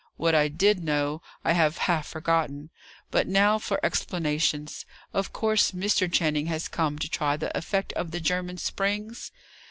What 0.17 0.33
I 0.33 0.47
did 0.47 0.83
know, 0.83 1.21
I 1.45 1.51
have 1.53 1.77
half 1.77 2.07
forgotten. 2.07 2.71
But, 3.11 3.27
now 3.27 3.59
for 3.59 3.79
explanations. 3.85 4.83
Of 5.13 5.31
course, 5.31 5.73
Mr. 5.73 6.11
Channing 6.11 6.47
has 6.47 6.67
come 6.67 6.97
to 6.97 7.07
try 7.07 7.37
the 7.37 7.55
effect 7.55 7.93
of 7.93 8.09
the 8.09 8.19
German 8.19 8.57
springs?" 8.57 9.31